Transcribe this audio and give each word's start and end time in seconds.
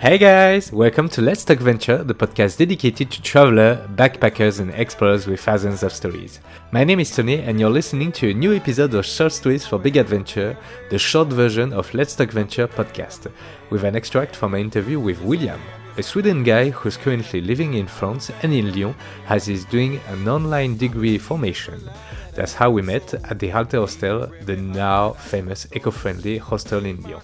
Hey 0.00 0.16
guys, 0.16 0.72
welcome 0.72 1.10
to 1.10 1.20
Let's 1.20 1.44
Talk 1.44 1.58
Venture, 1.58 2.02
the 2.02 2.14
podcast 2.14 2.56
dedicated 2.56 3.10
to 3.10 3.20
travelers, 3.20 3.86
backpackers, 3.96 4.58
and 4.58 4.70
explorers 4.70 5.26
with 5.26 5.40
thousands 5.40 5.82
of 5.82 5.92
stories. 5.92 6.40
My 6.72 6.84
name 6.84 7.00
is 7.00 7.14
Tony, 7.14 7.40
and 7.40 7.60
you're 7.60 7.68
listening 7.68 8.10
to 8.12 8.30
a 8.30 8.32
new 8.32 8.54
episode 8.54 8.94
of 8.94 9.04
Short 9.04 9.30
Stories 9.30 9.66
for 9.66 9.78
Big 9.78 9.98
Adventure, 9.98 10.56
the 10.88 10.98
short 10.98 11.28
version 11.28 11.74
of 11.74 11.92
Let's 11.92 12.16
Talk 12.16 12.30
Venture 12.30 12.66
podcast, 12.66 13.30
with 13.68 13.84
an 13.84 13.94
extract 13.94 14.34
from 14.34 14.54
an 14.54 14.60
interview 14.62 14.98
with 14.98 15.20
William, 15.20 15.60
a 15.98 16.02
Sweden 16.02 16.44
guy 16.44 16.70
who's 16.70 16.96
currently 16.96 17.42
living 17.42 17.74
in 17.74 17.86
France 17.86 18.30
and 18.42 18.54
in 18.54 18.72
Lyon 18.72 18.94
as 19.28 19.44
he's 19.44 19.66
doing 19.66 20.00
an 20.08 20.26
online 20.26 20.78
degree 20.78 21.18
formation. 21.18 21.78
That's 22.34 22.54
how 22.54 22.70
we 22.70 22.80
met 22.80 23.12
at 23.12 23.38
the 23.38 23.52
Alter 23.52 23.80
Hostel, 23.80 24.32
the 24.46 24.56
now 24.56 25.10
famous 25.10 25.66
eco-friendly 25.74 26.38
hostel 26.38 26.86
in 26.86 27.02
Lyon. 27.02 27.20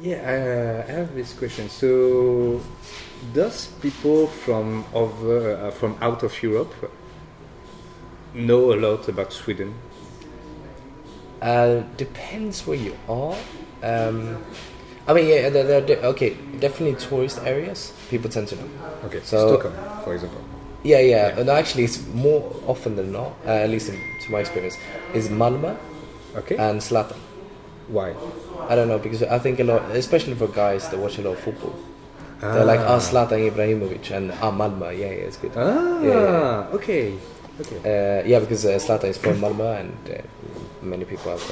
Yeah, 0.00 0.16
uh, 0.16 0.88
I 0.88 0.92
have 0.92 1.14
this 1.14 1.34
question. 1.34 1.68
So, 1.68 2.60
does 3.34 3.66
people 3.82 4.28
from 4.28 4.84
over 4.94 5.56
uh, 5.56 5.70
from 5.72 5.96
out 6.00 6.22
of 6.22 6.42
Europe 6.42 6.72
know 8.34 8.72
a 8.72 8.76
lot 8.76 9.08
about 9.08 9.32
Sweden? 9.32 9.74
Uh, 11.42 11.82
depends 11.98 12.66
where 12.66 12.78
you 12.78 12.96
are. 13.08 13.36
Um, 13.82 14.42
I 15.06 15.12
mean, 15.12 15.26
yeah, 15.26 15.50
okay, 16.04 16.36
definitely 16.60 16.94
tourist 16.96 17.40
areas. 17.44 17.92
People 18.08 18.30
tend 18.30 18.48
to 18.48 18.56
know. 18.56 18.68
Okay, 19.04 19.20
so 19.22 19.48
Stockholm, 19.48 19.74
for 20.04 20.14
example. 20.14 20.40
Yeah, 20.82 21.00
yeah, 21.00 21.28
yeah. 21.28 21.40
and 21.40 21.50
actually, 21.50 21.84
it's 21.84 22.06
more 22.08 22.56
often 22.66 22.96
than 22.96 23.12
not, 23.12 23.32
uh, 23.44 23.50
at 23.50 23.68
least 23.70 23.90
in, 23.90 23.96
to 23.96 24.32
my 24.32 24.40
experience, 24.40 24.76
is 25.12 25.28
Malmö 25.28 25.76
okay. 26.36 26.56
and 26.56 26.80
Zlatan. 26.80 27.18
Why? 27.90 28.14
I 28.68 28.74
don't 28.74 28.88
know 28.88 28.98
because 28.98 29.22
I 29.22 29.38
think 29.38 29.58
a 29.60 29.64
lot, 29.64 29.82
especially 29.90 30.34
for 30.34 30.48
guys 30.48 30.88
that 30.90 30.98
watch 30.98 31.18
a 31.18 31.22
lot 31.22 31.32
of 31.32 31.40
football. 31.40 31.74
Ah. 32.42 32.54
They're 32.54 32.64
like, 32.64 32.80
ah, 32.80 32.98
Zlatan 32.98 33.50
Ibrahimovic 33.50 34.10
and 34.10 34.32
ah, 34.32 34.50
Malmö. 34.50 34.96
Yeah, 34.96 35.06
yeah, 35.06 35.28
it's 35.28 35.36
good. 35.36 35.52
Ah, 35.56 36.00
yeah, 36.00 36.08
yeah. 36.08 36.76
okay. 36.78 37.18
Okay. 37.60 37.76
Uh, 37.84 38.24
yeah, 38.26 38.40
because 38.40 38.64
uh, 38.64 38.78
Zlatan 38.78 39.10
is 39.10 39.18
from 39.18 39.40
Malmö 39.40 39.80
and 39.80 39.92
uh, 40.08 40.22
many 40.82 41.04
people 41.04 41.30
have 41.30 41.42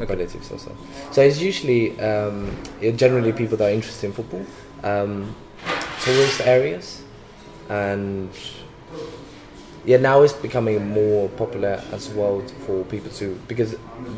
okay. 0.00 0.06
relatives 0.06 0.50
also. 0.50 0.74
So 1.12 1.22
it's 1.22 1.40
usually 1.40 2.00
um, 2.00 2.56
generally 2.96 3.32
people 3.32 3.56
that 3.58 3.68
are 3.68 3.74
interested 3.74 4.06
in 4.06 4.12
football, 4.12 4.46
um, 4.82 5.34
tourist 6.00 6.40
areas, 6.40 7.02
and 7.68 8.30
yeah, 9.84 9.96
now 9.96 10.22
it's 10.22 10.32
becoming 10.32 10.90
more 10.90 11.28
popular 11.30 11.82
as 11.92 12.08
well 12.10 12.40
for 12.66 12.84
people 12.84 13.10
to 13.12 13.40
because 13.48 13.74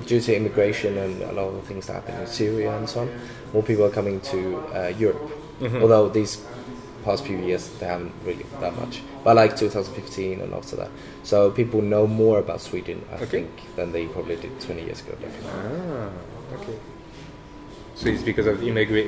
due 0.06 0.20
to 0.20 0.36
immigration 0.36 0.98
and 0.98 1.22
a 1.22 1.32
lot 1.32 1.48
of 1.48 1.64
things 1.64 1.86
that 1.86 1.94
happen 1.94 2.20
in 2.20 2.26
Syria 2.26 2.76
and 2.76 2.88
so 2.88 3.02
on, 3.02 3.20
more 3.52 3.62
people 3.62 3.84
are 3.84 3.90
coming 3.90 4.20
to 4.20 4.58
uh, 4.74 4.88
Europe. 4.98 5.30
Mm-hmm. 5.60 5.82
Although 5.82 6.08
these 6.08 6.44
past 7.04 7.24
few 7.24 7.38
years 7.38 7.68
they 7.78 7.86
haven't 7.86 8.12
really 8.24 8.44
that 8.60 8.76
much, 8.76 9.02
but 9.24 9.36
like 9.36 9.56
2015 9.56 10.40
and 10.40 10.52
after 10.54 10.76
that, 10.76 10.90
so 11.22 11.50
people 11.50 11.80
know 11.80 12.06
more 12.06 12.38
about 12.38 12.60
Sweden, 12.60 13.04
I 13.10 13.14
okay. 13.14 13.26
think, 13.26 13.76
than 13.76 13.92
they 13.92 14.06
probably 14.06 14.36
did 14.36 14.60
20 14.60 14.82
years 14.82 15.00
ago. 15.00 15.12
Definitely. 15.20 15.50
Ah, 15.50 16.54
okay. 16.54 16.78
So 17.94 18.08
it's 18.08 18.22
because 18.22 18.46
of 18.46 18.58
immigra- 18.58 19.06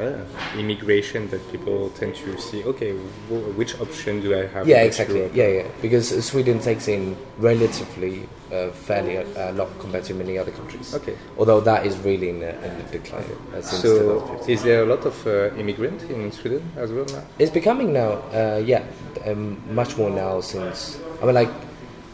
uh, 0.00 0.58
immigration 0.58 1.28
that 1.30 1.40
people 1.50 1.90
tend 1.90 2.14
to 2.16 2.38
see. 2.38 2.62
Okay, 2.62 2.92
w- 3.28 3.52
which 3.56 3.80
option 3.80 4.20
do 4.20 4.34
I 4.38 4.46
have? 4.46 4.68
Yeah, 4.68 4.82
exactly. 4.82 5.20
Europe? 5.20 5.34
Yeah, 5.34 5.48
yeah. 5.48 5.66
Because 5.80 6.24
Sweden 6.24 6.60
takes 6.60 6.88
in 6.88 7.16
relatively 7.38 8.28
uh, 8.52 8.70
fairly 8.70 9.16
a, 9.16 9.50
a, 9.50 9.52
lot 9.52 9.68
compared 9.78 10.04
to 10.04 10.14
many 10.14 10.38
other 10.38 10.50
countries. 10.50 10.94
Okay. 10.94 11.16
Although 11.38 11.60
that 11.60 11.86
is 11.86 11.96
really 11.98 12.28
in 12.30 12.42
a, 12.42 12.50
in 12.50 12.70
a 12.70 12.82
decline. 12.90 13.24
Uh, 13.54 13.62
so 13.62 14.38
is 14.46 14.62
there 14.62 14.82
a 14.82 14.86
lot 14.86 15.04
of 15.06 15.26
uh, 15.26 15.54
immigrant 15.56 16.02
in 16.04 16.30
Sweden 16.30 16.70
as 16.76 16.92
well 16.92 17.06
now? 17.06 17.24
It's 17.38 17.50
becoming 17.50 17.92
now. 17.92 18.12
Uh, 18.32 18.62
yeah, 18.64 18.84
um, 19.26 19.60
much 19.74 19.96
more 19.96 20.10
now 20.10 20.40
since. 20.40 21.00
I 21.22 21.26
mean, 21.26 21.34
like, 21.34 21.50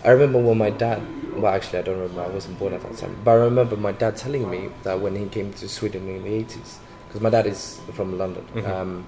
I 0.05 0.11
remember 0.11 0.39
when 0.39 0.59
my 0.59 0.71
dad 0.71 1.03
well, 1.37 1.55
actually, 1.55 1.81
I 1.81 1.83
don't 1.83 1.99
remember. 1.99 2.23
I 2.23 2.29
wasn't 2.29 2.59
born 2.59 2.73
at 2.75 2.83
that 2.83 2.97
time. 2.97 3.17
But 3.25 3.33
I 3.33 3.35
remember 3.35 3.77
my 3.77 3.93
dad 3.93 4.17
telling 4.17 4.49
me 4.51 4.71
that 4.83 5.01
when 5.01 5.17
he 5.17 5.27
came 5.27 5.53
to 5.55 5.69
Sweden 5.69 6.09
in 6.09 6.23
the 6.23 6.31
80s, 6.31 6.79
because 7.15 7.23
my 7.23 7.31
dad 7.31 7.47
is 7.47 7.81
from 7.93 8.19
London, 8.19 8.45
mm-hmm. 8.55 8.71
um, 8.73 9.07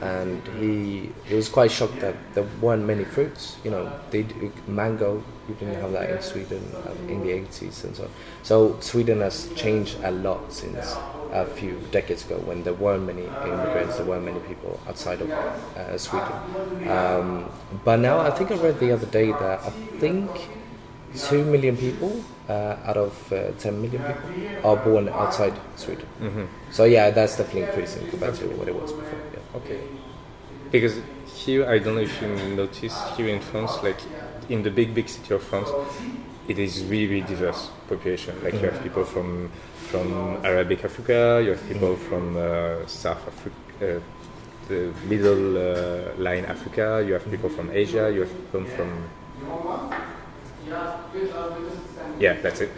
and 0.00 0.42
he 0.58 1.12
he 1.26 1.34
was 1.34 1.50
quite 1.50 1.70
shocked 1.70 2.00
that 2.00 2.16
there 2.32 2.46
weren't 2.62 2.86
many 2.86 3.04
fruits. 3.04 3.58
You 3.64 3.70
know, 3.70 3.92
they 4.10 4.24
mango. 4.66 5.22
You 5.46 5.54
didn't 5.56 5.74
have 5.74 5.92
that 5.92 6.08
in 6.08 6.22
Sweden 6.22 6.64
um, 6.86 7.08
in 7.10 7.20
the 7.20 7.32
80s 7.32 7.84
and 7.84 7.94
so. 7.94 8.04
On. 8.04 8.10
So 8.42 8.80
Sweden 8.80 9.20
has 9.20 9.52
changed 9.54 9.98
a 10.02 10.10
lot 10.10 10.50
since 10.54 10.96
a 11.32 11.44
few 11.44 11.78
decades 11.90 12.24
ago 12.24 12.38
when 12.46 12.62
there 12.62 12.72
weren't 12.72 13.04
many 13.04 13.24
immigrants, 13.24 13.96
there 13.96 14.06
weren't 14.06 14.24
many 14.24 14.40
people 14.40 14.80
outside 14.88 15.20
of 15.20 15.30
uh, 15.30 15.98
Sweden. 15.98 16.88
Um, 16.88 17.50
but 17.84 17.96
now 17.96 18.20
I 18.20 18.30
think 18.30 18.52
I 18.52 18.54
read 18.54 18.78
the 18.78 18.92
other 18.92 19.06
day 19.06 19.32
that 19.32 19.60
I 19.60 19.70
think 19.98 20.30
2 21.16 21.44
million 21.44 21.76
people 21.76 22.24
uh, 22.48 22.76
out 22.84 22.96
of 22.96 23.32
uh, 23.32 23.52
10 23.58 23.80
million 23.80 24.02
people 24.02 24.66
are 24.66 24.76
born 24.76 25.08
outside 25.08 25.54
Sweden. 25.76 26.06
Mm-hmm. 26.20 26.44
So, 26.70 26.84
yeah, 26.84 27.10
that's 27.10 27.36
definitely 27.36 27.62
increasing 27.62 28.08
compared 28.08 28.34
to 28.36 28.46
what 28.48 28.68
it 28.68 28.74
was 28.74 28.92
before. 28.92 29.20
Yeah. 29.32 29.56
Okay. 29.56 29.80
Because 30.70 31.00
here, 31.26 31.68
I 31.68 31.78
don't 31.78 31.94
know 31.94 32.00
if 32.00 32.20
you 32.20 32.28
notice, 32.56 32.96
here 33.16 33.28
in 33.28 33.40
France, 33.40 33.82
like 33.82 34.00
in 34.48 34.62
the 34.62 34.70
big, 34.70 34.94
big 34.94 35.08
city 35.08 35.34
of 35.34 35.42
France, 35.42 35.68
it 36.48 36.58
is 36.58 36.84
really, 36.84 37.06
really 37.06 37.26
diverse 37.26 37.70
population. 37.88 38.34
Like 38.42 38.54
mm-hmm. 38.54 38.64
you 38.64 38.70
have 38.70 38.74
mm-hmm. 38.74 38.82
people 38.82 39.04
from 39.04 39.50
from 39.90 40.44
Arabic 40.44 40.84
Africa, 40.84 41.40
you 41.44 41.50
have 41.50 41.68
people 41.68 41.94
mm-hmm. 41.94 42.08
from 42.08 42.36
uh, 42.36 42.86
South 42.86 43.22
Africa, 43.28 43.54
uh, 43.80 44.00
the 44.68 44.92
middle 45.06 45.56
uh, 45.56 46.16
line 46.18 46.44
Africa, 46.46 47.04
you 47.06 47.12
have 47.12 47.24
people 47.30 47.48
from 47.48 47.70
Asia, 47.70 48.10
you 48.12 48.20
have 48.20 48.30
people 48.30 48.64
from 48.76 48.90
yeah, 52.18 52.34
that's 52.40 52.60
it. 52.60 52.70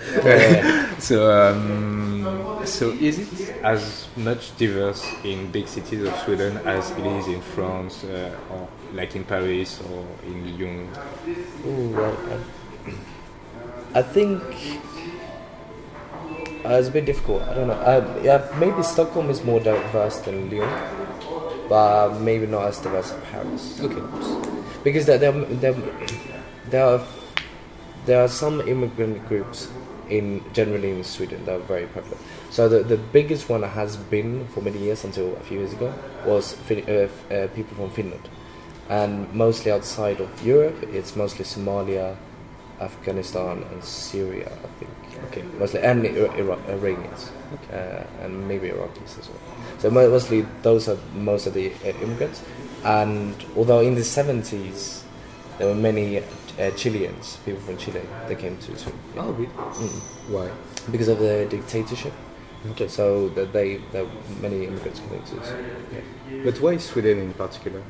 so, 1.00 1.30
um, 1.30 2.62
so 2.64 2.90
is 2.92 3.18
it 3.18 3.56
as 3.62 4.08
much 4.16 4.56
diverse 4.56 5.04
in 5.24 5.50
big 5.50 5.68
cities 5.68 6.06
of 6.06 6.16
Sweden 6.20 6.56
as 6.66 6.90
it 6.92 7.06
is 7.06 7.26
in 7.28 7.40
France, 7.40 8.04
uh, 8.04 8.34
or 8.50 8.68
like 8.94 9.14
in 9.16 9.24
Paris 9.24 9.80
or 9.82 10.06
in 10.24 10.58
Lyon? 10.58 10.88
Ooh, 11.66 11.90
well, 11.90 12.16
I, 13.94 13.98
I 13.98 14.02
think 14.02 14.42
uh, 16.64 16.78
it's 16.78 16.88
a 16.88 16.90
bit 16.90 17.04
difficult. 17.04 17.42
I 17.42 17.54
don't 17.54 17.68
know. 17.68 17.74
Uh, 17.74 18.20
yeah, 18.22 18.48
maybe 18.58 18.82
Stockholm 18.82 19.30
is 19.30 19.44
more 19.44 19.60
diverse 19.60 20.18
than 20.20 20.50
Lyon, 20.50 20.68
but 21.68 22.18
maybe 22.20 22.46
not 22.46 22.68
as 22.68 22.78
diverse 22.78 23.12
as 23.12 23.22
Paris. 23.24 23.80
Okay. 23.80 24.02
Because 24.82 25.06
there, 25.06 25.18
there, 25.18 25.32
there, 25.32 25.74
there 26.70 26.84
are 26.84 27.06
there 28.06 28.22
are 28.22 28.28
some 28.28 28.60
immigrant 28.62 29.26
groups 29.28 29.68
in 30.08 30.42
generally 30.52 30.90
in 30.90 31.04
Sweden 31.04 31.44
that 31.44 31.56
are 31.56 31.64
very 31.64 31.86
popular. 31.86 32.16
So 32.50 32.68
the, 32.68 32.80
the 32.82 32.96
biggest 32.96 33.48
one 33.48 33.62
has 33.62 33.96
been 33.96 34.46
for 34.48 34.60
many 34.62 34.78
years 34.78 35.04
until 35.04 35.36
a 35.36 35.40
few 35.40 35.58
years 35.58 35.72
ago 35.72 35.92
was 36.24 36.54
fin- 36.54 36.88
uh, 36.88 37.34
uh, 37.34 37.48
people 37.48 37.76
from 37.76 37.90
Finland, 37.90 38.28
and 38.88 39.32
mostly 39.34 39.72
outside 39.72 40.20
of 40.20 40.46
Europe, 40.46 40.76
it's 40.92 41.16
mostly 41.16 41.44
Somalia, 41.44 42.16
Afghanistan, 42.80 43.64
and 43.72 43.82
Syria. 43.82 44.52
I 44.52 44.68
think. 44.78 44.90
Okay. 45.28 45.42
Mostly 45.58 45.80
and 45.80 46.06
Ira- 46.06 46.62
Iranians, 46.68 47.32
okay. 47.54 48.04
uh, 48.22 48.24
and 48.24 48.46
maybe 48.46 48.68
Iraqis 48.68 49.18
as 49.18 49.28
well. 49.28 49.40
So 49.78 49.90
mostly 49.90 50.46
those 50.62 50.88
are 50.88 50.98
most 51.14 51.46
of 51.46 51.54
the 51.54 51.72
uh, 51.84 51.88
immigrants. 52.02 52.42
And 52.84 53.34
although 53.56 53.80
in 53.80 53.94
the 53.94 54.04
seventies 54.04 55.02
there 55.58 55.68
were 55.68 55.74
many 55.74 56.18
uh, 56.18 56.70
Chileans, 56.76 57.38
people 57.44 57.60
from 57.60 57.76
Chile, 57.76 58.02
that 58.28 58.38
came 58.38 58.56
to 58.58 58.78
Sweden. 58.78 59.00
Oh, 59.16 59.32
really? 59.32 59.46
Mm. 59.46 60.30
Why? 60.30 60.50
Because 60.90 61.08
of 61.08 61.18
the 61.18 61.46
dictatorship. 61.48 62.12
Okay. 62.70 62.88
So 62.88 63.28
that 63.30 63.52
they, 63.52 63.76
that 63.92 64.06
many 64.40 64.66
immigrants 64.66 65.00
came 65.00 65.20
to 65.20 65.26
Sweden. 65.26 65.70
Yeah. 65.92 66.42
But 66.44 66.60
why 66.60 66.76
Sweden 66.78 67.18
in 67.18 67.32
particular? 67.32 67.82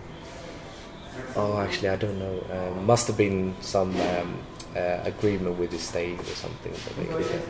Oh, 1.35 1.59
actually, 1.59 1.89
I 1.89 1.97
don't 1.97 2.19
know. 2.19 2.45
Um, 2.51 2.87
must 2.87 3.07
have 3.07 3.17
been 3.17 3.55
some 3.61 3.99
um, 4.01 4.39
uh, 4.77 5.01
agreement 5.05 5.59
with 5.59 5.71
the 5.71 5.79
state 5.79 6.21
or 6.21 6.25
something 6.25 6.73
that 6.73 6.97
they 6.97 7.07
could. 7.07 7.43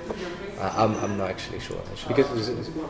Uh, 0.58 0.72
I'm, 0.76 0.94
I'm 0.96 1.18
not 1.18 1.30
actually 1.30 1.60
sure. 1.60 1.80
Actually. 1.90 2.14
Because 2.14 2.48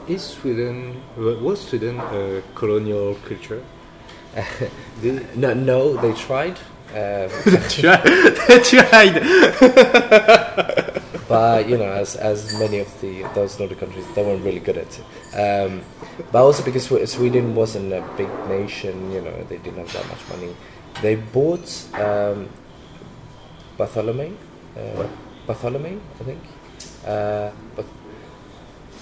is 0.08 0.22
Sweden 0.22 1.02
was 1.16 1.60
Sweden 1.60 1.98
a 1.98 2.42
colonial 2.54 3.14
culture? 3.26 3.62
no, 5.34 5.54
no, 5.54 5.96
they 5.96 6.12
tried. 6.12 6.58
Um, 6.90 7.28
they 8.48 8.60
tried. 8.60 9.20
but 11.28 11.68
you 11.68 11.76
know, 11.76 11.92
as 11.92 12.16
as 12.16 12.58
many 12.58 12.78
of 12.78 13.00
the 13.00 13.22
those 13.34 13.58
Nordic 13.58 13.78
countries, 13.80 14.04
they 14.14 14.22
weren't 14.22 14.44
really 14.44 14.60
good 14.60 14.78
at 14.78 14.98
it. 14.98 15.04
Um, 15.36 15.82
but 16.32 16.42
also 16.42 16.64
because 16.64 16.86
Sweden 17.10 17.54
wasn't 17.54 17.92
a 17.92 18.02
big 18.16 18.28
nation, 18.48 19.10
you 19.12 19.20
know, 19.20 19.44
they 19.48 19.58
didn't 19.58 19.78
have 19.78 19.92
that 19.92 20.08
much 20.08 20.28
money. 20.30 20.54
They 21.02 21.16
bought 21.16 21.68
um, 21.94 22.48
Bartholomew, 23.76 24.34
uh, 24.78 25.06
Bartholomew, 25.46 26.00
I 26.20 26.24
think. 26.24 26.40
Uh, 27.06 27.50
but 27.74 27.84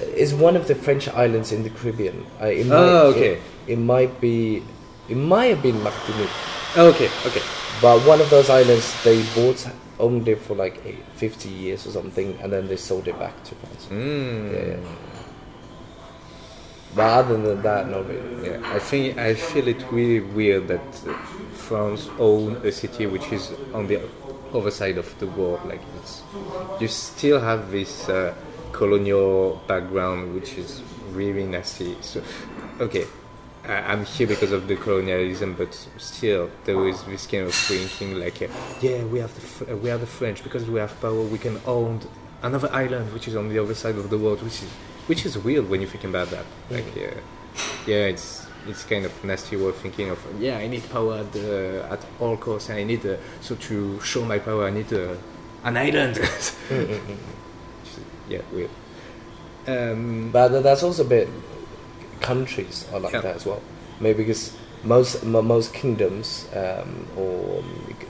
It's 0.01 0.33
one 0.33 0.57
of 0.57 0.67
the 0.67 0.75
French 0.75 1.07
islands 1.09 1.53
in 1.53 1.63
the 1.63 1.71
Caribbean. 1.71 2.27
Uh, 2.43 2.47
it 2.47 2.67
might, 2.67 2.75
Oh, 2.77 3.07
okay. 3.15 3.35
It, 3.35 3.43
it 3.75 3.79
might 3.79 4.21
be. 4.21 4.63
It 5.09 5.17
might 5.17 5.47
have 5.55 5.63
been 5.63 5.81
Martinique, 5.85 6.31
Oh, 6.77 6.89
okay, 6.89 7.09
okay. 7.27 7.43
But 7.81 8.01
one 8.07 8.21
of 8.21 8.31
those 8.31 8.51
islands 8.51 9.03
they 9.05 9.23
bought 9.35 9.67
owned 9.99 10.29
it 10.29 10.39
for 10.41 10.55
like 10.55 10.81
eight, 10.85 11.05
50 11.17 11.49
years 11.49 11.87
or 11.87 11.91
something, 11.91 12.39
and 12.41 12.53
then 12.53 12.69
they 12.69 12.77
sold 12.77 13.07
it 13.09 13.19
back 13.19 13.43
to 13.45 13.55
France. 13.55 13.87
Mm. 13.91 14.53
Yeah, 14.53 14.67
yeah. 14.67 14.97
But 16.95 17.07
other 17.07 17.37
than 17.37 17.63
that, 17.63 17.89
not 17.89 18.07
really. 18.09 18.51
Yeah, 18.51 18.73
I 18.73 18.79
think 18.79 19.19
I 19.19 19.35
feel 19.35 19.67
it 19.67 19.85
really 19.91 20.21
weird 20.21 20.69
that 20.69 21.03
uh, 21.07 21.13
France 21.55 22.09
own 22.19 22.57
a 22.65 22.71
city 22.71 23.07
which 23.07 23.33
is 23.33 23.53
on 23.73 23.89
the 23.89 24.01
other 24.53 24.71
side 24.71 24.97
of 24.99 25.19
the 25.19 25.27
world. 25.27 25.61
Like 25.65 25.81
it's, 26.01 26.23
you 26.81 26.87
still 26.87 27.41
have 27.41 27.73
this 27.73 28.09
uh, 28.09 28.35
colonial 28.73 29.61
background 29.67 30.35
which 30.35 30.55
is 30.55 30.83
really 31.11 31.45
nasty. 31.45 31.97
So, 32.01 32.23
okay, 32.79 33.07
I'm 33.67 34.05
here 34.05 34.27
because 34.27 34.53
of 34.53 34.69
the 34.69 34.77
colonialism, 34.77 35.55
but 35.55 35.75
still 35.97 36.51
there 36.65 36.87
is 36.87 37.03
this 37.05 37.27
kind 37.27 37.45
of 37.45 37.55
thinking 37.55 38.19
like, 38.19 38.43
uh, 38.43 38.49
yeah, 38.83 39.03
we 39.05 39.19
have 39.21 39.33
the 39.35 39.73
uh, 39.73 39.77
we 39.77 39.91
are 39.91 39.97
the 39.99 40.07
French 40.07 40.43
because 40.43 40.69
we 40.69 40.79
have 40.81 40.99
power. 41.01 41.23
We 41.23 41.39
can 41.39 41.59
own 41.67 42.01
another 42.43 42.71
island 42.73 43.13
which 43.15 43.27
is 43.27 43.37
on 43.37 43.49
the 43.49 43.59
other 43.59 43.75
side 43.75 43.97
of 43.97 44.11
the 44.11 44.19
world, 44.19 44.43
which 44.43 44.63
is 44.63 44.69
which 45.07 45.25
is 45.25 45.39
weird 45.39 45.69
when 45.71 45.81
you 45.81 45.87
think 45.87 46.05
about 46.05 46.29
that. 46.31 46.45
Like, 46.71 46.95
yeah, 46.95 47.15
yeah, 47.87 48.07
it's 48.13 48.47
it's 48.67 48.85
kind 48.85 49.05
of 49.07 49.25
nasty 49.25 49.57
way 49.57 49.69
of 49.69 49.77
thinking 49.77 50.11
of 50.11 50.19
yeah, 50.39 50.59
I 50.59 50.67
need 50.67 50.89
power 50.91 51.19
at 51.19 51.33
the, 51.33 51.87
at 51.91 52.05
all 52.21 52.37
costs, 52.37 52.69
and 52.69 52.79
I 52.79 52.85
need 52.85 53.05
uh, 53.07 53.17
so 53.41 53.55
to 53.55 53.99
show 54.01 54.25
my 54.25 54.39
power, 54.39 54.67
I 54.67 54.71
need 54.71 54.93
uh, 54.93 55.15
an 55.65 55.77
island. 55.79 56.19
yeah, 58.29 58.43
weird. 58.53 58.71
Um, 59.67 60.31
But 60.31 60.61
that's 60.63 60.83
also 60.83 61.05
a 61.05 61.09
bit. 61.09 61.29
Countries 62.21 62.87
are 62.93 63.01
like 63.01 63.13
Yeah. 63.15 63.23
that 63.23 63.37
as 63.37 63.47
well. 63.47 63.61
Maybe 64.01 64.25
because 64.25 64.53
most 64.83 65.25
mo 65.25 65.41
most 65.43 65.73
kingdoms 65.73 66.47
um, 66.55 67.07
or 67.17 67.63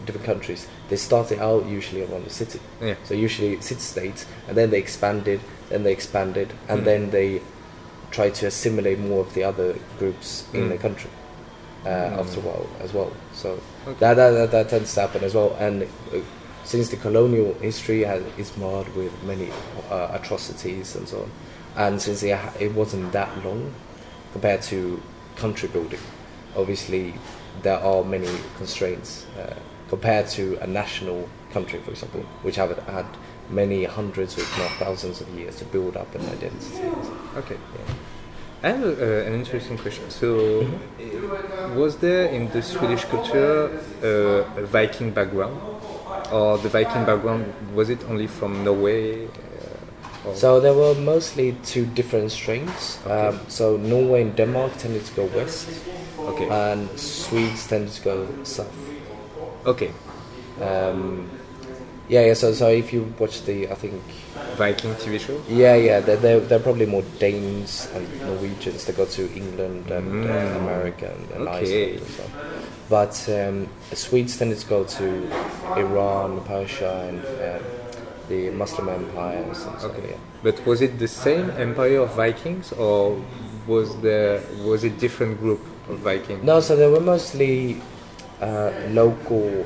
different 0.07 0.27
countries 0.27 0.67
they 0.89 0.97
started 0.97 1.39
out 1.39 1.67
usually 1.67 2.03
around 2.03 2.25
the 2.25 2.31
city. 2.31 2.59
yeah, 2.83 2.95
So 3.05 3.15
usually 3.15 3.61
city 3.61 3.81
states, 3.81 4.27
and 4.49 4.57
then 4.57 4.71
they 4.71 4.79
expanded, 4.79 5.41
then 5.69 5.83
they 5.85 5.93
expanded, 5.93 6.53
and 6.69 6.81
Mm. 6.81 6.85
then 6.85 7.11
they 7.11 7.41
try 8.11 8.31
to 8.31 8.47
assimilate 8.47 8.99
more 8.99 9.21
of 9.21 9.35
the 9.35 9.45
other 9.45 9.75
groups 9.99 10.45
in 10.53 10.63
Mm. 10.65 10.69
the 10.71 10.79
country 10.79 11.11
uh, 11.87 12.21
after 12.21 12.41
a 12.41 12.43
while 12.43 12.67
as 12.83 12.93
well. 12.93 13.13
So 13.35 13.59
Okay. 13.87 13.99
that, 14.01 14.15
that, 14.15 14.31
that 14.31 14.51
that 14.51 14.69
tends 14.71 14.95
to 14.95 15.01
happen 15.03 15.23
as 15.25 15.35
well. 15.35 15.55
And 15.61 15.83
uh, 15.83 15.87
since 16.65 16.89
the 16.89 16.97
colonial 16.97 17.55
history 17.61 18.03
has, 18.05 18.23
is 18.39 18.57
marred 18.57 18.89
with 18.97 19.13
many 19.23 19.51
uh, 19.91 20.09
atrocities 20.19 20.97
and 20.97 21.07
so 21.09 21.19
on, 21.23 21.31
and 21.77 22.01
since 22.03 22.23
it, 22.23 22.39
it 22.59 22.73
wasn't 22.75 23.13
that 23.13 23.31
long 23.45 23.73
compared 24.35 24.61
to 24.61 25.01
country 25.37 25.69
building, 25.69 26.01
obviously 26.57 27.15
there 27.63 27.79
are 27.79 28.03
many 28.03 28.33
constraints 28.57 29.27
uh, 29.39 29.55
compared 29.89 30.27
to 30.27 30.59
a 30.61 30.67
national 30.67 31.29
country, 31.53 31.79
for 31.85 31.93
example, 31.93 32.21
which 32.43 32.57
have 32.57 32.77
had 32.89 33.07
many 33.49 33.85
hundreds, 33.85 34.37
if 34.37 34.59
not 34.59 34.71
thousands, 34.73 35.21
of 35.21 35.29
years 35.39 35.55
to 35.61 35.65
build 35.67 35.97
up 35.97 36.13
an 36.17 36.23
identity. 36.37 36.83
okay. 37.37 37.59
I 38.65 38.69
have 38.69 38.83
uh, 38.83 39.29
an 39.29 39.35
interesting 39.35 39.79
question. 39.79 40.11
So, 40.11 40.63
uh, 40.63 41.69
was 41.81 41.99
there 41.99 42.27
in 42.27 42.51
the 42.51 42.63
Swedish 42.63 43.05
culture 43.05 43.71
uh, 44.03 44.63
a 44.63 44.67
Viking 44.67 45.11
background, 45.13 45.61
or 46.33 46.59
the 46.59 46.71
Viking 46.71 47.05
background 47.05 47.55
was 47.73 47.89
it 47.89 48.03
only 48.09 48.27
from 48.27 48.65
Norway? 48.65 49.29
Uh, 50.27 50.35
So 50.35 50.61
there 50.61 50.75
were 50.75 50.95
mostly 50.95 51.53
two 51.65 51.85
different 51.95 52.31
strains. 52.33 52.99
Um, 53.07 53.39
so 53.49 53.77
Norway 53.77 54.23
and 54.23 54.35
Denmark 54.37 54.73
tended 54.79 55.05
to 55.05 55.13
go 55.15 55.25
west, 55.37 55.69
okay, 56.19 56.49
and 56.49 56.89
Swedes 56.99 57.67
tended 57.69 57.93
to 57.93 58.03
go 58.03 58.27
south. 58.45 58.73
okay, 59.67 59.91
Um, 60.61 61.29
yeah, 62.09 62.27
yeah. 62.27 62.35
So, 62.35 62.53
so 62.53 62.69
if 62.69 62.93
you 62.93 63.13
watch 63.19 63.43
the, 63.45 63.69
I 63.71 63.75
think, 63.75 64.01
Viking 64.57 64.95
TV 64.95 65.19
show. 65.19 65.41
yeah, 65.49 65.75
yeah, 65.75 66.01
they're, 66.01 66.17
they're, 66.17 66.41
they're 66.41 66.59
probably 66.63 66.87
more 66.87 67.03
Danes 67.19 67.89
and 67.95 68.07
Norwegians 68.21 68.85
that 68.85 68.97
go 68.97 69.05
to 69.07 69.23
England 69.37 69.91
and 69.91 70.25
uh, 70.25 70.29
Mm. 70.29 70.57
America 70.57 71.07
and, 71.17 71.31
and 71.33 71.49
Okay. 71.49 71.97
Iceland 71.97 72.01
and 72.01 72.11
so. 72.17 72.25
But 72.89 73.29
um, 73.29 73.69
Swedes 73.93 74.37
tended 74.37 74.59
to 74.61 74.67
go 74.67 74.85
to 74.85 75.07
Iran, 75.77 76.41
Persia, 76.45 77.09
and 77.09 77.21
uh, 77.25 77.59
the 78.29 78.51
Muslim 78.51 78.89
empires 78.89 79.65
and 79.65 79.81
so. 79.81 79.89
Okay. 79.89 80.11
Yeah. 80.11 80.17
But 80.43 80.65
was 80.67 80.81
it 80.83 80.99
the 80.99 81.09
same 81.09 81.51
empire 81.51 81.99
of 82.01 82.15
Vikings, 82.15 82.73
or 82.73 83.23
was 83.67 83.95
there 84.01 84.41
was 84.65 84.85
it 84.85 84.99
different 84.99 85.39
group 85.41 85.61
of 85.89 85.99
Vikings? 85.99 86.43
No, 86.43 86.61
so 86.61 86.77
they 86.77 86.89
were 86.89 87.01
mostly 87.01 87.81
uh, 88.41 88.71
local 88.91 89.65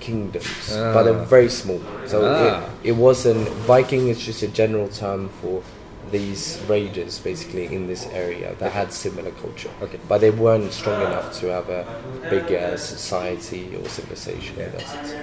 kingdoms, 0.00 0.68
but 0.70 1.02
they're 1.04 1.14
Ah. 1.14 1.24
very 1.36 1.48
small. 1.48 1.80
So 2.06 2.24
Ah. 2.24 2.36
it, 2.82 2.90
it 2.90 2.96
wasn't 2.96 3.48
Viking 3.66 4.08
It's 4.08 4.20
just 4.20 4.42
a 4.42 4.48
general 4.48 4.88
term 4.88 5.28
for 5.40 5.62
these 6.10 6.60
raiders, 6.68 7.18
basically 7.18 7.64
in 7.74 7.86
this 7.86 8.06
area 8.12 8.54
that 8.58 8.72
had 8.72 8.92
similar 8.92 9.30
culture. 9.42 9.70
Okay. 9.82 9.98
but 10.08 10.20
they 10.20 10.30
weren't 10.30 10.72
strong 10.72 11.00
enough 11.00 11.32
to 11.40 11.46
have 11.50 11.68
a 11.70 11.84
bigger 12.30 12.76
society 12.76 13.74
or 13.76 13.88
civilization. 13.88 14.54
sense. 14.56 15.14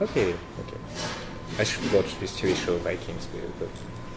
Okay, 0.00 0.28
okay. 0.62 0.78
I 1.58 1.64
should 1.64 1.90
watch 1.92 2.18
this 2.18 2.38
TV 2.38 2.54
show 2.54 2.76
Vikings, 2.78 3.28
but, 3.58 3.68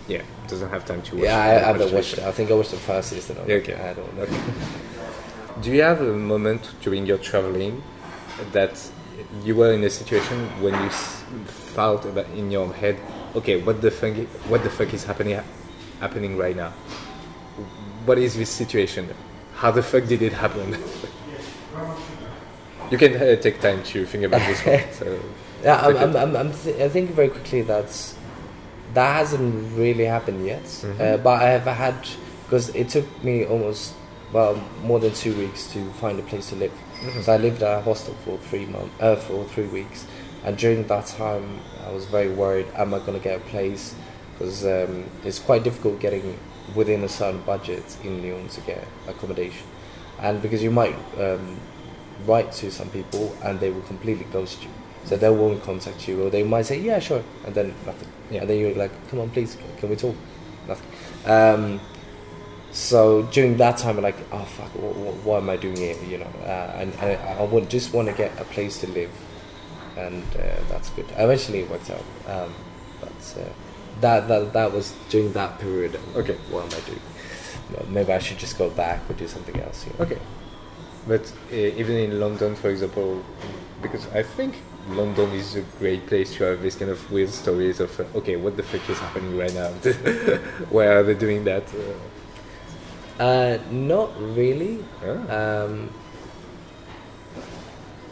yeah, 0.08 0.24
doesn't 0.48 0.70
have 0.70 0.86
time 0.86 1.02
to 1.04 1.16
watch. 1.16 1.24
Yeah, 1.24 1.38
I, 1.38 1.56
I 1.56 1.60
haven't 1.60 1.94
watched 1.94 2.14
it. 2.14 2.20
I 2.20 2.32
think 2.32 2.52
I 2.52 2.54
watched 2.54 2.72
the 2.72 2.78
first 2.78 3.10
season. 3.10 3.38
Of 3.38 3.50
okay. 3.50 3.76
I 3.76 3.94
don't 3.94 4.16
know. 4.18 4.26
Do 5.62 5.72
you 5.72 5.82
have 5.82 6.02
a 6.02 6.14
moment 6.14 6.74
during 6.82 7.06
your 7.06 7.18
traveling 7.18 7.84
that 8.54 8.90
you 9.44 9.56
were 9.56 9.74
in 9.74 9.84
a 9.84 9.90
situation 9.90 10.48
when 10.62 10.74
you 10.82 10.90
felt 10.90 12.06
about 12.06 12.28
in 12.30 12.50
your 12.50 12.74
head, 12.74 12.98
okay, 13.36 13.62
what 13.62 13.82
the 13.82 13.92
fuck, 13.92 14.16
what 14.50 14.64
the 14.64 14.70
fuck 14.70 14.94
is 14.94 15.04
happening, 15.04 15.40
happening 16.00 16.38
right 16.38 16.56
now? 16.56 16.72
What 18.06 18.18
is 18.18 18.36
this 18.36 18.50
situation? 18.50 19.10
How 19.56 19.72
the 19.72 19.84
fuck 19.84 20.08
did 20.08 20.22
it 20.22 20.34
happen? 20.34 20.78
you 22.92 22.98
can 22.98 23.16
uh, 23.16 23.36
take 23.36 23.62
time 23.62 23.84
to 23.84 24.06
think 24.06 24.24
about 24.24 24.46
this 24.48 24.66
one. 24.66 24.94
So, 24.94 25.20
Yeah, 25.64 25.86
I'm, 25.86 25.98
I'm, 25.98 26.16
I'm, 26.16 26.36
I'm 26.38 26.54
th- 26.54 26.80
I 26.80 26.88
think 26.88 27.12
very 27.12 27.28
quickly 27.28 27.62
that's 27.62 28.16
that 28.94 29.14
hasn't 29.16 29.78
really 29.78 30.06
happened 30.06 30.46
yet. 30.46 30.64
Mm-hmm. 30.64 31.02
Uh, 31.02 31.18
but 31.18 31.42
I 31.42 31.50
have 31.50 31.66
had 31.66 32.08
because 32.46 32.70
it 32.70 32.90
took 32.90 33.24
me 33.24 33.46
almost 33.46 33.94
well 34.32 34.56
more 34.84 35.00
than 35.00 35.14
two 35.14 35.36
weeks 35.38 35.68
to 35.74 35.92
find 35.94 36.20
a 36.20 36.24
place 36.24 36.50
to 36.50 36.56
live. 36.56 36.72
Mm-hmm. 36.72 37.22
So 37.22 37.34
I 37.34 37.38
lived 37.38 37.62
at 37.62 37.80
a 37.80 37.82
hostel 37.82 38.14
for 38.26 38.38
three 38.38 38.66
months, 38.66 38.96
uh, 39.02 39.16
for 39.18 39.44
three 39.46 39.68
weeks, 39.68 40.06
and 40.44 40.58
during 40.58 40.88
that 40.88 41.08
time 41.08 41.60
I 41.86 41.92
was 41.92 42.06
very 42.06 42.30
worried: 42.30 42.68
Am 42.76 42.94
I 42.94 43.00
going 43.00 43.14
to 43.14 43.24
get 43.24 43.38
a 43.38 43.44
place? 43.46 43.96
Because 44.34 44.64
um, 44.66 45.06
it's 45.26 45.40
quite 45.40 45.64
difficult 45.64 46.00
getting 46.00 46.40
within 46.74 47.04
a 47.04 47.10
certain 47.10 47.42
budget 47.42 47.98
in 48.04 48.22
Lyon 48.22 48.48
to 48.48 48.62
get 48.62 48.88
accommodation, 49.08 49.68
and 50.20 50.42
because 50.42 50.64
you 50.64 50.72
might 50.72 50.96
um, 51.20 51.60
write 52.26 52.52
to 52.54 52.72
some 52.72 52.90
people 52.90 53.36
and 53.44 53.60
they 53.60 53.70
will 53.70 53.82
completely 53.84 54.26
ghost 54.32 54.64
you. 54.64 54.70
So 55.06 55.18
they 55.18 55.30
won't 55.30 55.64
contact 55.64 56.08
you, 56.08 56.24
or 56.24 56.30
they 56.30 56.44
might 56.44 56.66
say, 56.66 56.80
"Yeah, 56.80 57.00
sure," 57.00 57.24
and 57.46 57.56
then 57.56 57.74
nothing. 57.86 58.08
Yeah. 58.30 58.42
And 58.42 58.50
then 58.50 58.60
you're 58.60 58.76
like, 58.76 58.92
"Come 59.10 59.20
on, 59.20 59.30
please, 59.30 59.56
can, 59.56 59.78
can 59.78 59.90
we 59.90 59.96
talk?" 59.96 60.16
Nothing. 60.68 60.88
Um, 61.26 61.80
so 62.72 63.24
during 63.24 63.58
that 63.58 63.78
time, 63.78 63.98
I'm 63.98 64.04
like, 64.04 64.18
"Oh 64.32 64.44
fuck, 64.44 64.70
what, 64.76 64.96
what, 64.96 65.16
what 65.24 65.42
am 65.42 65.50
I 65.50 65.58
doing 65.58 65.78
here?" 65.78 65.96
You 66.04 66.20
know, 66.20 66.32
uh, 66.44 66.76
and, 66.78 66.94
and 67.00 67.40
I 67.40 67.44
would 67.44 67.70
just 67.70 67.94
want 67.94 68.08
to 68.10 68.14
get 68.14 68.40
a 68.40 68.44
place 68.44 68.80
to 68.82 68.88
live, 68.88 69.10
and 69.98 70.24
uh, 70.36 70.62
that's 70.70 70.90
good. 70.92 71.06
Eventually, 71.18 71.62
it 71.62 71.70
worked 71.72 71.90
out, 71.90 72.06
um, 72.28 72.54
but 73.02 73.38
uh, 73.40 73.50
that 74.02 74.28
that 74.28 74.54
that 74.54 74.72
was 74.72 74.94
during 75.10 75.34
that 75.34 75.60
period. 75.60 76.00
Okay. 76.16 76.38
what 76.52 76.66
am 76.66 76.80
I 76.80 76.86
doing? 76.86 77.02
Maybe 77.94 78.14
I 78.14 78.20
should 78.20 78.38
just 78.38 78.58
go 78.58 78.70
back 78.70 79.10
or 79.10 79.14
do 79.14 79.28
something 79.28 79.60
else. 79.60 79.86
You 79.86 79.94
know? 79.98 80.06
Okay. 80.06 80.20
But 81.10 81.26
uh, 81.52 81.56
even 81.82 81.96
in 81.98 82.20
London, 82.20 82.56
for 82.56 82.70
example, 82.70 83.26
because 83.82 84.06
I 84.14 84.22
think 84.22 84.54
London 84.90 85.32
is 85.32 85.56
a 85.56 85.62
great 85.80 86.06
place 86.06 86.36
to 86.36 86.44
have 86.44 86.62
this 86.62 86.76
kind 86.76 86.92
of 86.92 87.12
weird 87.12 87.30
stories 87.30 87.80
of, 87.80 88.00
uh, 88.00 88.04
okay, 88.20 88.36
what 88.36 88.56
the 88.56 88.62
fuck 88.62 88.88
is 88.88 89.00
happening 89.00 89.36
right 89.36 89.54
now? 89.56 89.70
Why 90.70 90.86
are 90.86 91.02
they 91.02 91.16
doing 91.16 91.44
that? 91.46 91.64
Uh, 93.20 93.58
not 93.72 94.12
really. 94.22 94.86
Ah. 95.04 95.64
Um, 95.64 95.90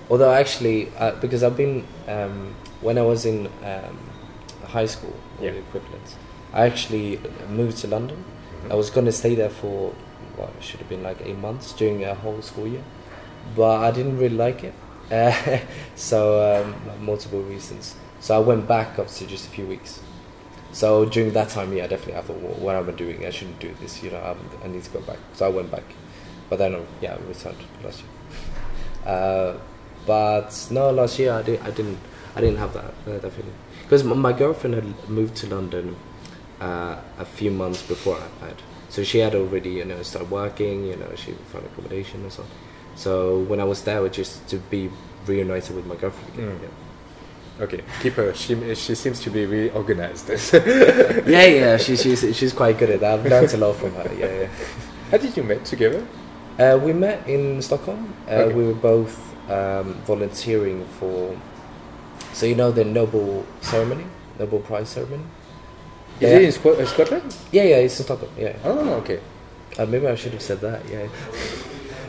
although 0.09 0.33
actually, 0.33 0.91
uh, 0.97 1.11
because 1.21 1.43
I've 1.43 1.55
been 1.55 1.85
um, 2.07 2.55
when 2.81 2.97
I 2.97 3.03
was 3.03 3.27
in 3.27 3.47
um, 3.63 3.99
high 4.65 4.87
school, 4.87 5.15
Yeah. 5.39 5.51
the 5.51 5.59
equivalent, 5.59 6.15
I 6.51 6.65
actually 6.65 7.19
moved 7.47 7.77
to 7.83 7.87
London. 7.87 8.23
I 8.71 8.75
was 8.75 8.89
going 8.89 9.05
to 9.05 9.11
stay 9.11 9.35
there 9.35 9.51
for 9.51 9.93
it 10.45 10.63
should 10.63 10.79
have 10.79 10.89
been 10.89 11.03
like 11.03 11.21
eight 11.21 11.37
months 11.37 11.73
during 11.73 12.03
a 12.03 12.15
whole 12.15 12.41
school 12.41 12.67
year, 12.67 12.83
but 13.55 13.79
I 13.81 13.91
didn't 13.91 14.17
really 14.17 14.35
like 14.35 14.63
it. 14.63 14.73
Uh, 15.11 15.59
so 15.95 16.63
um, 16.63 17.03
multiple 17.03 17.41
reasons. 17.41 17.95
So 18.19 18.35
I 18.35 18.39
went 18.39 18.67
back 18.67 18.99
after 18.99 19.25
just 19.25 19.47
a 19.47 19.49
few 19.49 19.65
weeks. 19.65 20.01
So 20.71 21.05
during 21.05 21.33
that 21.33 21.49
time, 21.49 21.73
yeah, 21.73 21.87
definitely 21.87 22.15
I 22.17 22.21
thought, 22.21 22.41
well, 22.41 22.53
what 22.55 22.75
am 22.75 22.89
I 22.89 22.91
doing? 22.91 23.25
I 23.25 23.29
shouldn't 23.29 23.59
do 23.59 23.73
this. 23.79 24.03
You 24.03 24.11
know, 24.11 24.21
I'm, 24.21 24.39
I 24.63 24.67
need 24.67 24.83
to 24.83 24.89
go 24.91 25.01
back. 25.01 25.17
So 25.33 25.45
I 25.45 25.49
went 25.49 25.71
back, 25.71 25.83
but 26.49 26.59
then 26.59 26.85
yeah, 27.01 27.13
I 27.13 27.27
returned 27.27 27.57
last 27.83 27.99
year. 28.01 28.09
Uh, 29.05 29.57
but 30.05 30.67
no, 30.69 30.91
last 30.91 31.17
year 31.17 31.31
I, 31.31 31.41
did, 31.41 31.61
I 31.61 31.71
didn't. 31.71 31.97
I 32.35 32.41
didn't 32.41 32.57
have 32.57 32.73
that, 32.73 32.93
uh, 33.07 33.17
that 33.17 33.31
feeling 33.31 33.53
because 33.81 34.03
my 34.03 34.31
girlfriend 34.31 34.75
had 34.75 35.09
moved 35.09 35.35
to 35.37 35.47
London 35.47 35.95
uh, 36.61 36.97
a 37.17 37.25
few 37.25 37.49
months 37.49 37.81
before 37.81 38.17
I 38.17 38.45
had. 38.45 38.57
So 38.97 39.03
she 39.03 39.19
had 39.19 39.35
already, 39.35 39.69
you 39.69 39.85
know, 39.85 40.01
started 40.01 40.31
working. 40.31 40.85
You 40.85 40.95
know, 40.95 41.13
she 41.13 41.33
found 41.53 41.67
accommodation 41.67 42.23
and 42.23 42.33
so 42.33 42.41
on. 42.41 42.49
So 42.95 43.41
when 43.41 43.59
I 43.59 43.63
was 43.63 43.83
there, 43.83 43.99
it 43.99 44.01
was 44.01 44.11
just 44.11 44.47
to 44.47 44.57
be 44.57 44.89
reunited 45.27 45.75
with 45.75 45.85
my 45.85 45.93
girlfriend 45.97 46.33
again. 46.33 46.57
Mm. 46.57 46.61
Yeah. 46.63 47.63
Okay, 47.63 47.83
keep 48.01 48.13
her. 48.13 48.33
She 48.33 48.55
she 48.73 48.95
seems 48.95 49.19
to 49.19 49.29
be 49.29 49.45
really 49.45 49.69
organized. 49.69 50.29
yeah, 51.29 51.45
yeah, 51.45 51.77
she, 51.77 51.95
she's 51.95 52.35
she's 52.35 52.53
quite 52.53 52.79
good 52.79 52.89
at 52.89 53.01
that. 53.01 53.19
I've 53.19 53.25
learned 53.27 53.53
a 53.53 53.57
lot 53.57 53.75
from 53.75 53.93
her. 53.93 54.09
Yeah, 54.17 54.33
yeah. 54.41 54.49
How 55.11 55.17
did 55.19 55.37
you 55.37 55.43
meet 55.43 55.63
together? 55.63 56.01
Uh, 56.57 56.79
we 56.83 56.91
met 56.91 57.21
in 57.29 57.61
Stockholm. 57.61 58.15
Uh, 58.27 58.31
Okay. 58.31 58.53
We 58.55 58.63
were 58.65 58.81
both 58.93 59.13
um, 59.51 59.93
volunteering 60.09 60.85
for. 60.97 61.37
So 62.33 62.47
you 62.47 62.55
know 62.55 62.71
the 62.71 62.83
Nobel 62.83 63.45
ceremony, 63.61 64.07
Nobel 64.39 64.61
Prize 64.61 64.89
ceremony. 64.89 65.25
Is 66.19 66.29
Yeah. 66.31 66.37
it 66.37 66.43
in 66.43 66.51
Sc- 66.51 66.65
uh, 66.65 66.85
Scotland? 66.85 67.35
Yeah, 67.51 67.63
yeah, 67.63 67.75
it's 67.77 67.99
in 67.99 68.05
Stockholm. 68.05 68.31
Yeah, 68.37 68.53
Oh, 68.65 68.95
okay. 69.01 69.19
uh, 69.77 69.85
maybe 69.85 70.07
I 70.07 70.15
should 70.15 70.33
have 70.33 70.41
said 70.41 70.61
that. 70.61 70.81
Yeah, 70.91 71.07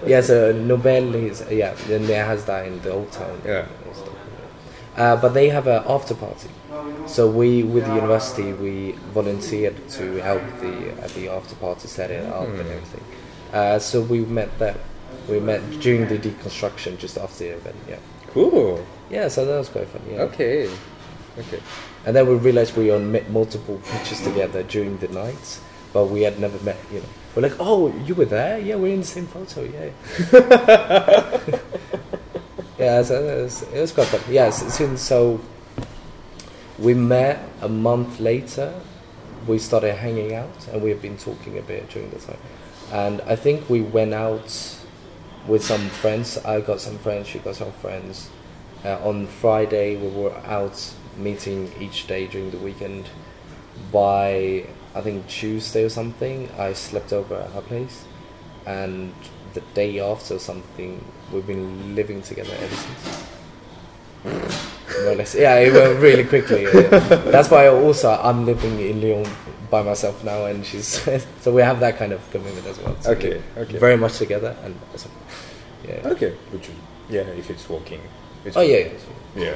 yeah. 0.06 0.20
So 0.22 0.52
Nobel 0.52 1.14
is 1.14 1.44
yeah, 1.50 1.74
then 1.88 2.06
there 2.06 2.24
has 2.24 2.44
that 2.44 2.66
in 2.66 2.80
the 2.82 2.92
old 2.92 3.10
town. 3.12 3.40
Yeah. 3.44 3.66
in 3.86 3.94
Stockholm, 3.94 4.16
yeah. 4.96 5.12
Uh, 5.12 5.16
but 5.20 5.34
they 5.34 5.48
have 5.50 5.66
an 5.66 5.82
after 5.86 6.14
party. 6.14 6.48
So 7.06 7.28
we, 7.28 7.62
with 7.62 7.86
the 7.86 7.94
university, 7.94 8.52
we 8.52 8.92
volunteered 9.14 9.76
to 9.98 10.16
help 10.22 10.42
the 10.60 10.92
at 11.02 11.10
the 11.10 11.28
after 11.28 11.54
party 11.56 11.88
set 11.88 12.10
it 12.10 12.26
up 12.26 12.44
and 12.46 12.54
Hmm. 12.62 12.72
everything. 12.76 13.04
Uh, 13.52 13.78
so 13.78 14.00
we 14.02 14.20
met 14.20 14.50
there. 14.58 14.76
We 15.28 15.40
met 15.40 15.60
during 15.80 16.06
the 16.08 16.18
deconstruction, 16.18 16.98
just 16.98 17.16
after 17.18 17.44
the 17.44 17.50
event. 17.56 17.76
Yeah. 17.88 17.96
Cool. 18.32 18.80
Yeah. 19.10 19.28
So 19.28 19.44
that 19.44 19.58
was 19.58 19.68
quite 19.68 19.88
fun. 19.88 20.02
Yeah. 20.10 20.22
Okay. 20.22 20.68
Okay. 21.38 21.60
And 22.06 22.14
then 22.14 22.26
we 22.26 22.34
realized 22.34 22.76
we 22.76 22.90
on 22.90 23.12
met 23.12 23.30
multiple 23.30 23.80
pictures 23.90 24.22
together 24.22 24.62
during 24.62 24.98
the 24.98 25.08
nights, 25.08 25.60
but 25.92 26.06
we 26.06 26.22
had 26.22 26.38
never 26.38 26.62
met. 26.64 26.78
You 26.92 27.00
know, 27.00 27.06
we're 27.34 27.42
like, 27.42 27.56
oh, 27.58 27.94
you 28.04 28.14
were 28.14 28.24
there? 28.24 28.58
Yeah, 28.58 28.76
we're 28.76 28.94
in 28.94 29.00
the 29.00 29.06
same 29.06 29.26
photo. 29.26 29.62
Yeah. 29.62 29.90
yeah. 32.78 33.02
So 33.02 33.22
it 33.22 33.42
was, 33.42 33.62
it 33.62 33.80
was 33.80 33.92
quite 33.92 34.06
fun. 34.08 34.20
Yes, 34.32 34.62
Yeah. 34.62 34.68
So, 34.70 34.96
so, 34.96 35.40
we 36.78 36.94
met 36.94 37.40
a 37.60 37.68
month 37.68 38.20
later. 38.20 38.72
We 39.46 39.58
started 39.58 39.94
hanging 39.96 40.34
out, 40.34 40.68
and 40.72 40.82
we've 40.82 41.00
been 41.00 41.18
talking 41.18 41.58
a 41.58 41.62
bit 41.62 41.88
during 41.90 42.10
the 42.10 42.18
time. 42.18 42.38
And 42.92 43.20
I 43.22 43.36
think 43.36 43.68
we 43.68 43.80
went 43.80 44.14
out 44.14 44.78
with 45.46 45.64
some 45.64 45.88
friends. 45.88 46.38
I 46.38 46.60
got 46.60 46.80
some 46.80 46.98
friends. 46.98 47.26
She 47.26 47.38
got 47.40 47.56
some 47.56 47.72
friends. 47.72 48.30
Uh, 48.84 48.98
on 49.02 49.26
Friday, 49.26 49.96
we 49.96 50.08
were 50.08 50.34
out 50.46 50.94
meeting 51.18 51.72
each 51.80 52.06
day 52.06 52.26
during 52.26 52.50
the 52.50 52.58
weekend. 52.58 53.08
By 53.92 54.66
I 54.94 55.00
think 55.00 55.26
Tuesday 55.28 55.84
or 55.84 55.88
something, 55.88 56.50
I 56.58 56.72
slept 56.72 57.12
over 57.12 57.36
at 57.36 57.50
her 57.50 57.60
place, 57.60 58.04
and 58.66 59.14
the 59.54 59.60
day 59.74 60.00
after 60.00 60.34
or 60.34 60.38
something, 60.38 61.04
we've 61.32 61.46
been 61.46 61.94
living 61.94 62.22
together 62.22 62.52
ever 62.60 62.74
since. 62.74 63.24
More 64.24 65.12
or 65.12 65.14
less. 65.14 65.34
Yeah, 65.34 65.54
it 65.56 65.72
went 65.72 66.00
really 66.00 66.24
quickly. 66.24 66.64
yeah. 66.64 66.88
That's 67.30 67.50
why 67.50 67.68
also 67.68 68.10
I'm 68.10 68.44
living 68.46 68.80
in 68.80 69.00
Lyon 69.00 69.30
by 69.70 69.82
myself 69.82 70.24
now, 70.24 70.46
and 70.46 70.64
she's 70.64 70.86
so 71.40 71.52
we 71.52 71.62
have 71.62 71.80
that 71.80 71.98
kind 71.98 72.12
of 72.12 72.28
commitment 72.30 72.66
as 72.66 72.78
well. 72.80 72.96
So 73.00 73.12
Okay, 73.12 73.42
okay. 73.56 73.78
Very 73.78 73.96
much 73.96 74.18
together, 74.18 74.56
and 74.64 74.74
so, 74.96 75.08
yeah. 75.86 76.00
Okay. 76.04 76.34
You, 76.52 76.60
yeah, 77.08 77.20
if 77.20 77.50
it's 77.50 77.68
working. 77.68 78.00
It's 78.44 78.56
Oh 78.56 78.62
yeah. 78.62 78.88
Yeah. 79.36 79.54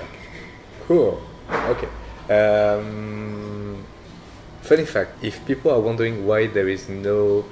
Cool. 0.87 1.23
Okay. 1.53 1.89
Um, 2.29 3.85
funny 4.63 4.85
fact: 4.85 5.23
If 5.23 5.45
people 5.47 5.71
are 5.71 5.81
wondering 5.81 6.27
why 6.27 6.47
there 6.47 6.69
is 6.69 6.89
no 6.89 7.45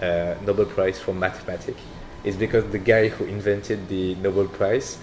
uh, 0.00 0.34
Nobel 0.44 0.66
Prize 0.66 1.00
for 1.00 1.12
mathematics, 1.12 1.80
it's 2.24 2.36
because 2.36 2.64
the 2.70 2.78
guy 2.78 3.08
who 3.08 3.24
invented 3.24 3.88
the 3.88 4.14
Nobel 4.16 4.46
Prize, 4.46 4.98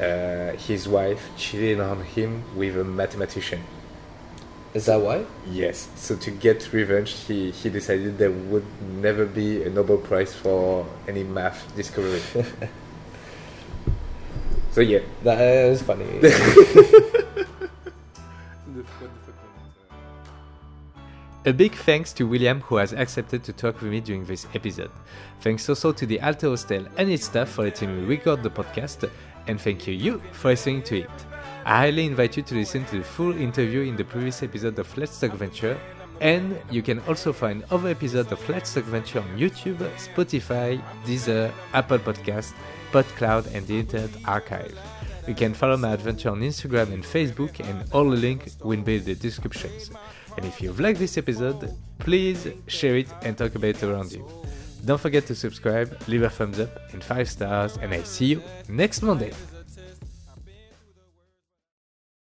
uh, 0.00 0.52
his 0.52 0.88
wife 0.88 1.30
cheated 1.36 1.80
on 1.80 2.02
him 2.04 2.44
with 2.56 2.76
a 2.78 2.84
mathematician. 2.84 3.62
is 4.72 4.86
that 4.86 5.00
why? 5.00 5.26
Yes. 5.50 5.88
So 5.96 6.16
to 6.16 6.30
get 6.30 6.72
revenge, 6.72 7.10
he, 7.26 7.50
he 7.50 7.68
decided 7.70 8.18
there 8.18 8.30
would 8.30 8.64
never 9.02 9.26
be 9.26 9.62
a 9.64 9.70
Nobel 9.70 9.98
Prize 9.98 10.32
for 10.34 10.86
any 11.08 11.24
math 11.24 11.74
discovery. 11.76 12.20
so 14.72 14.80
yeah. 14.80 15.00
That 15.24 15.40
is 15.40 15.82
funny. 15.82 16.06
A 21.46 21.54
big 21.54 21.74
thanks 21.74 22.12
to 22.12 22.26
William 22.26 22.60
who 22.60 22.76
has 22.76 22.92
accepted 22.92 23.42
to 23.44 23.52
talk 23.54 23.80
with 23.80 23.90
me 23.90 24.00
during 24.00 24.26
this 24.26 24.46
episode. 24.54 24.90
Thanks 25.40 25.66
also 25.70 25.90
to 25.90 26.04
the 26.04 26.20
Alter 26.20 26.50
Hostel 26.50 26.86
and 26.98 27.10
its 27.10 27.24
staff 27.24 27.48
for 27.48 27.64
letting 27.64 27.96
me 27.96 28.04
record 28.04 28.42
the 28.42 28.50
podcast, 28.50 29.10
and 29.46 29.58
thank 29.58 29.86
you 29.86 29.94
you 29.94 30.22
for 30.32 30.48
listening 30.48 30.82
to 30.82 30.98
it. 30.98 31.10
I 31.64 31.78
highly 31.78 32.04
invite 32.04 32.36
you 32.36 32.42
to 32.42 32.54
listen 32.54 32.84
to 32.86 32.98
the 32.98 33.04
full 33.04 33.32
interview 33.32 33.80
in 33.88 33.96
the 33.96 34.04
previous 34.04 34.42
episode 34.42 34.78
of 34.78 34.98
Let's 34.98 35.18
Talk 35.18 35.32
Venture, 35.32 35.80
and 36.20 36.60
you 36.70 36.82
can 36.82 37.00
also 37.08 37.32
find 37.32 37.64
other 37.70 37.88
episodes 37.88 38.30
of 38.32 38.46
Let's 38.46 38.74
Talk 38.74 38.84
Venture 38.84 39.20
on 39.20 39.38
YouTube, 39.38 39.78
Spotify, 39.96 40.78
Deezer, 41.06 41.50
Apple 41.72 42.00
Podcast, 42.00 42.52
PodCloud, 42.92 43.54
and 43.54 43.66
the 43.66 43.78
Internet 43.78 44.10
Archive. 44.26 44.78
You 45.28 45.34
can 45.34 45.54
follow 45.54 45.76
my 45.76 45.92
adventure 45.92 46.30
on 46.30 46.40
Instagram 46.40 46.92
and 46.92 47.04
Facebook, 47.04 47.60
and 47.60 47.84
all 47.92 48.08
the 48.08 48.16
links 48.16 48.56
will 48.62 48.80
be 48.80 48.96
in 48.96 49.04
the 49.04 49.14
descriptions. 49.14 49.90
And 50.36 50.46
if 50.46 50.60
you've 50.60 50.80
liked 50.80 50.98
this 50.98 51.18
episode, 51.18 51.72
please 51.98 52.48
share 52.66 52.96
it 52.96 53.08
and 53.22 53.36
talk 53.36 53.54
about 53.54 53.70
it 53.70 53.82
around 53.82 54.12
you. 54.12 54.26
Don't 54.84 55.00
forget 55.00 55.26
to 55.26 55.34
subscribe, 55.34 55.96
leave 56.08 56.22
a 56.22 56.30
thumbs 56.30 56.58
up 56.58 56.70
and 56.92 57.04
5 57.04 57.28
stars, 57.28 57.76
and 57.76 57.92
I 57.92 58.02
see 58.02 58.26
you 58.26 58.42
next 58.68 59.02
Monday. 59.02 59.32